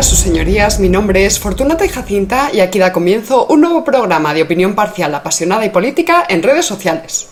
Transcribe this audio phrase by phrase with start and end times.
[0.00, 0.80] Sus señorías.
[0.80, 4.74] Mi nombre es Fortunata y Jacinta y aquí da comienzo un nuevo programa de opinión
[4.74, 7.28] parcial, apasionada y política en redes sociales.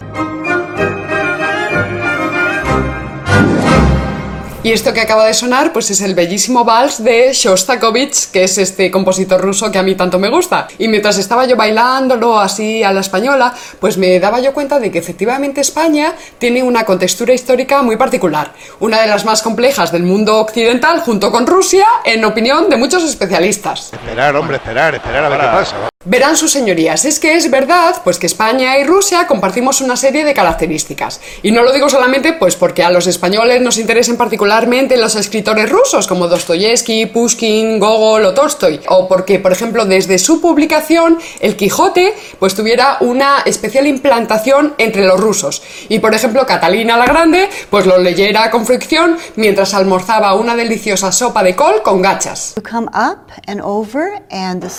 [4.62, 8.58] Y esto que acaba de sonar, pues es el bellísimo vals de Shostakovich, que es
[8.58, 10.68] este compositor ruso que a mí tanto me gusta.
[10.76, 14.90] Y mientras estaba yo bailándolo así a la española, pues me daba yo cuenta de
[14.90, 20.02] que efectivamente España tiene una contextura histórica muy particular, una de las más complejas del
[20.02, 23.94] mundo occidental, junto con Rusia, en opinión de muchos especialistas.
[23.94, 25.89] Esperar, hombre, esperar, esperar a ver qué pasa.
[26.06, 30.24] Verán sus señorías, es que es verdad pues que España y Rusia compartimos una serie
[30.24, 31.20] de características.
[31.42, 35.68] Y no lo digo solamente pues porque a los españoles nos interesen particularmente los escritores
[35.68, 41.54] rusos como Dostoyevsky, Pushkin, Gogol o Tolstoy, o porque por ejemplo desde su publicación El
[41.54, 45.62] Quijote pues tuviera una especial implantación entre los rusos.
[45.90, 51.12] Y por ejemplo Catalina la Grande pues lo leyera con fricción mientras almorzaba una deliciosa
[51.12, 52.54] sopa de col con gachas.
[52.66, 54.70] Come up and over and the.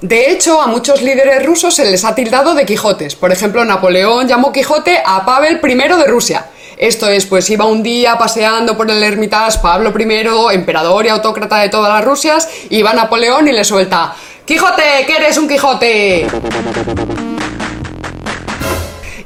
[0.00, 3.16] De hecho, a muchos líderes rusos se les ha tildado de Quijotes.
[3.16, 6.46] Por ejemplo, Napoleón llamó Quijote a Pavel I de Rusia.
[6.76, 11.58] Esto es, pues iba un día paseando por el Hermitage Pablo I, emperador y autócrata
[11.58, 14.14] de todas las Rusias, y va Napoleón y le suelta
[14.44, 16.26] ¡Quijote, que eres un Quijote!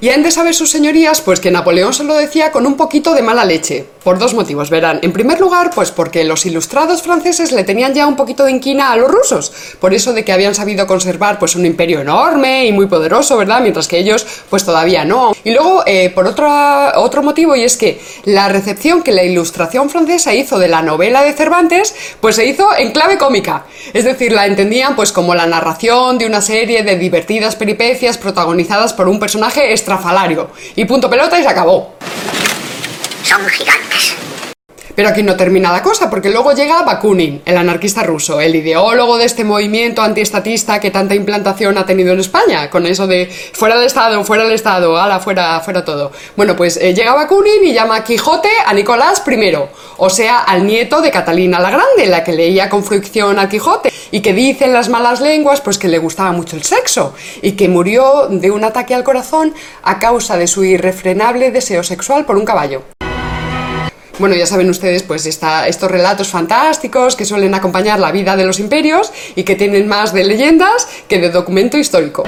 [0.02, 3.14] Y han de saber sus señorías, pues que Napoleón se lo decía con un poquito
[3.14, 3.86] de mala leche.
[4.02, 4.98] Por dos motivos, verán.
[5.02, 8.90] En primer lugar, pues porque los ilustrados franceses le tenían ya un poquito de inquina
[8.90, 9.52] a los rusos.
[9.78, 13.60] Por eso de que habían sabido conservar pues un imperio enorme y muy poderoso, ¿verdad?
[13.60, 15.36] Mientras que ellos pues todavía no.
[15.44, 16.50] Y luego, eh, por otro,
[16.96, 21.22] otro motivo, y es que la recepción que la ilustración francesa hizo de la novela
[21.22, 23.66] de Cervantes, pues se hizo en clave cómica.
[23.92, 28.94] Es decir, la entendían pues como la narración de una serie de divertidas peripecias protagonizadas
[28.94, 31.94] por un personaje extraordinario falario Y punto pelota y se acabó.
[33.22, 34.14] Son gigantes.
[34.94, 39.16] Pero aquí no termina la cosa, porque luego llega Bakunin, el anarquista ruso, el ideólogo
[39.16, 43.76] de este movimiento antiestatista que tanta implantación ha tenido en España, con eso de fuera
[43.76, 46.12] del Estado, fuera del Estado, ala, fuera, fuera todo.
[46.36, 49.56] Bueno, pues eh, llega Bakunin y llama Quijote a Nicolás I,
[49.96, 53.92] o sea, al nieto de Catalina la Grande, la que leía con fricción a Quijote,
[54.10, 57.68] y que dicen las malas lenguas pues que le gustaba mucho el sexo, y que
[57.68, 62.44] murió de un ataque al corazón a causa de su irrefrenable deseo sexual por un
[62.44, 62.82] caballo.
[64.22, 68.44] Bueno, ya saben ustedes, pues está, estos relatos fantásticos que suelen acompañar la vida de
[68.44, 72.22] los imperios y que tienen más de leyendas que de documento histórico.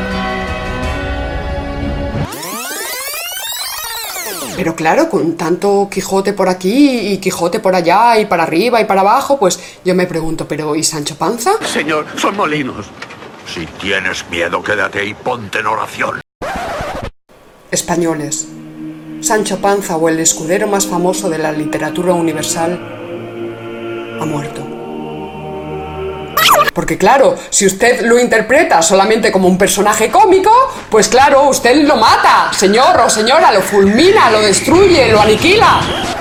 [4.57, 8.87] Pero claro, con tanto Quijote por aquí y Quijote por allá y para arriba y
[8.87, 11.53] para abajo, pues yo me pregunto, ¿pero y Sancho Panza?
[11.65, 12.87] Señor, son molinos.
[13.47, 16.21] Si tienes miedo, quédate y ponte en oración.
[17.71, 18.49] Españoles.
[19.25, 22.79] Sancho Panza o el escudero más famoso de la literatura universal
[24.21, 24.61] ha muerto.
[26.75, 30.53] Porque claro, si usted lo interpreta solamente como un personaje cómico,
[30.91, 35.81] pues claro, usted lo mata, señor o señora, lo fulmina, lo destruye, lo aniquila.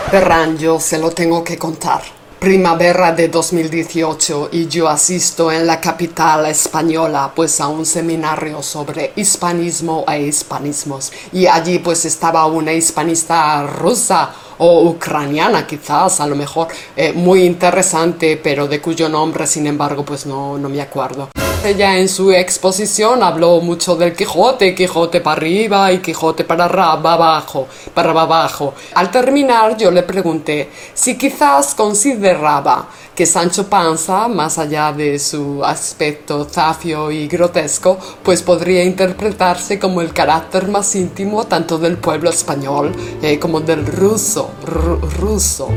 [0.10, 5.80] Ferran, yo se lo tengo que contar primavera de 2018 y yo asisto en la
[5.80, 12.74] capital española pues a un seminario sobre hispanismo e hispanismos y allí pues estaba una
[12.74, 16.68] hispanista rusa o ucraniana quizás a lo mejor
[16.98, 21.30] eh, muy interesante pero de cuyo nombre sin embargo pues no, no me acuerdo.
[21.66, 27.70] Ella en su exposición habló mucho del Quijote, Quijote para arriba y Quijote para abajo,
[27.94, 28.74] para abajo.
[28.96, 35.64] Al terminar yo le pregunté si quizás consideraba que Sancho Panza, más allá de su
[35.64, 42.30] aspecto zafio y grotesco, pues podría interpretarse como el carácter más íntimo tanto del pueblo
[42.30, 42.92] español
[43.22, 44.52] eh, como del ruso,
[45.18, 45.70] ruso.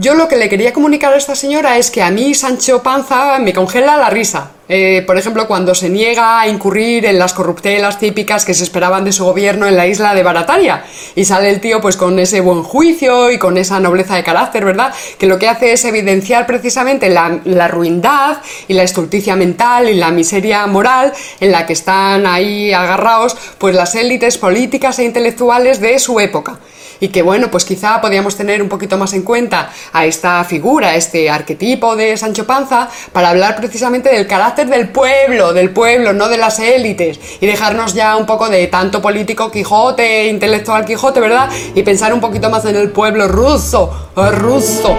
[0.00, 3.38] Yo lo que le quería comunicar a esta señora es que a mí Sancho Panza
[3.38, 4.52] me congela la risa.
[4.66, 9.04] Eh, por ejemplo, cuando se niega a incurrir en las corruptelas típicas que se esperaban
[9.04, 10.84] de su gobierno en la isla de Barataria.
[11.14, 14.64] Y sale el tío pues con ese buen juicio y con esa nobleza de carácter,
[14.64, 14.94] ¿verdad?
[15.18, 18.38] Que lo que hace es evidenciar precisamente la, la ruindad
[18.68, 23.74] y la estulticia mental y la miseria moral en la que están ahí agarrados pues
[23.74, 26.58] las élites políticas e intelectuales de su época
[27.00, 30.94] y que bueno, pues quizá podíamos tener un poquito más en cuenta a esta figura,
[30.94, 36.28] este arquetipo de Sancho Panza, para hablar precisamente del carácter del pueblo, del pueblo, no
[36.28, 41.48] de las élites, y dejarnos ya un poco de tanto político Quijote, intelectual Quijote, ¿verdad?
[41.74, 44.96] Y pensar un poquito más en el pueblo ruso, ruso.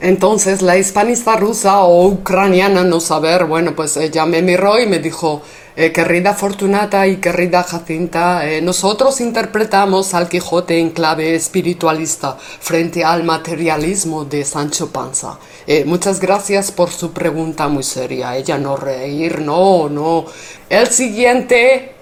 [0.00, 5.00] Entonces la hispanista rusa o ucraniana, no saber, bueno, pues ella me miró y me
[5.00, 5.42] dijo,
[5.76, 13.04] eh, querida Fortunata y querida Jacinta, eh, nosotros interpretamos al Quijote en clave espiritualista frente
[13.04, 15.38] al materialismo de Sancho Panza.
[15.66, 18.36] Eh, muchas gracias por su pregunta muy seria.
[18.36, 20.24] Ella no reír, no, no.
[20.70, 21.95] El siguiente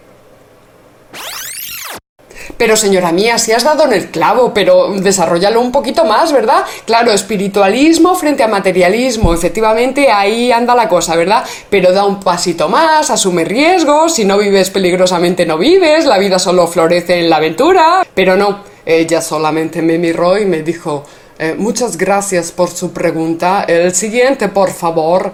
[2.56, 6.64] pero señora mía, si has dado en el clavo, pero desarrollalo un poquito más, ¿verdad?
[6.86, 11.44] Claro, espiritualismo frente a materialismo, efectivamente ahí anda la cosa, ¿verdad?
[11.70, 16.38] Pero da un pasito más, asume riesgos, si no vives peligrosamente no vives, la vida
[16.38, 21.04] solo florece en la aventura, pero no, ella solamente me miró y me dijo,
[21.38, 25.32] eh, muchas gracias por su pregunta, el siguiente, por favor,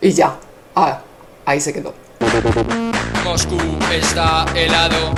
[0.00, 0.36] y ya,
[0.74, 1.00] ah,
[1.44, 2.07] ahí se quedó.
[3.24, 3.58] Moscú
[3.92, 5.14] está helado.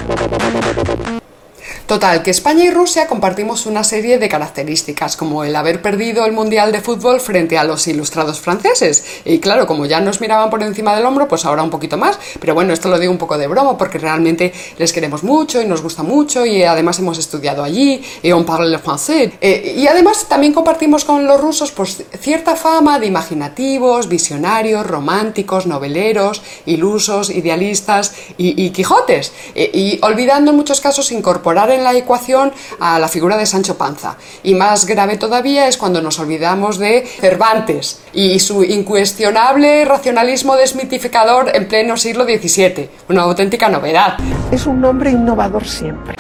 [1.91, 6.31] Total, que España y Rusia compartimos una serie de características, como el haber perdido el
[6.31, 9.05] Mundial de Fútbol frente a los ilustrados franceses.
[9.25, 12.17] Y claro, como ya nos miraban por encima del hombro, pues ahora un poquito más.
[12.39, 15.67] Pero bueno, esto lo digo un poco de broma, porque realmente les queremos mucho y
[15.67, 19.33] nos gusta mucho, y además hemos estudiado allí, y on parle le français.
[19.41, 25.67] Eh, y además también compartimos con los rusos pues, cierta fama de imaginativos, visionarios, románticos,
[25.67, 29.33] noveleros, ilusos, idealistas y, Quijotes.
[29.57, 33.77] Eh, y olvidando en muchos casos incorporar en la ecuación a la figura de Sancho
[33.77, 34.17] Panza.
[34.43, 41.51] Y más grave todavía es cuando nos olvidamos de Cervantes y su incuestionable racionalismo desmitificador
[41.55, 42.91] en pleno siglo XVII.
[43.09, 44.17] Una auténtica novedad.
[44.51, 46.15] Es un nombre innovador siempre.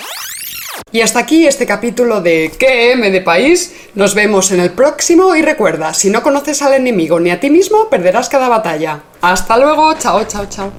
[0.93, 3.75] Y hasta aquí este capítulo de ¿Qué M de país?
[3.95, 7.49] Nos vemos en el próximo y recuerda, si no conoces al enemigo ni a ti
[7.49, 9.01] mismo, perderás cada batalla.
[9.21, 10.73] Hasta luego, chao, chao, chao.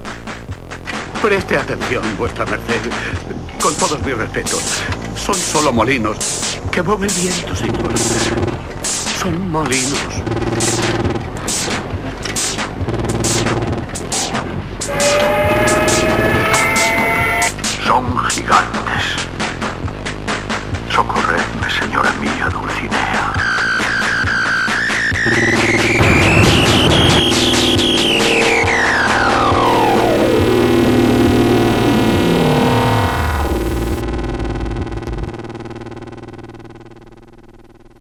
[1.22, 3.31] Preste atención, vuestra merced
[3.62, 4.60] con todos mis respetos,
[5.14, 6.16] son solo molinos
[6.72, 7.96] que mueve el viento, señor.
[9.20, 10.00] Son molinos.
[17.86, 19.02] Son gigantes.
[20.92, 23.32] Socorredme, señora mía Dulcinea.